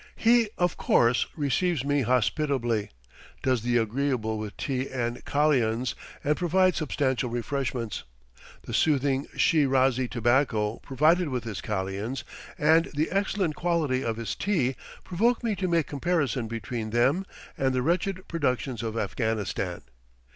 [0.15, 2.89] He, of course, receives me hospitably,
[3.43, 5.93] does the agreeable with tea and kalians,
[6.23, 8.03] and provides substantial refreshments.
[8.63, 12.23] The soothing Shi razi tobacco provided with his kalians,
[12.57, 17.23] and the excellent quality of his tea, provoke me to make comparison between them
[17.55, 19.83] and the wretched productions of Afghanistan.